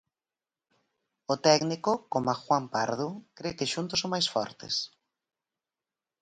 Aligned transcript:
O 1.33 1.35
técnico, 1.47 1.91
coma 2.11 2.37
Juan 2.41 2.65
Pardo, 2.73 3.09
cre 3.37 3.49
que 3.57 3.71
xuntos 3.73 3.99
son 4.01 4.13
máis 4.13 4.27
fortes. 4.35 4.75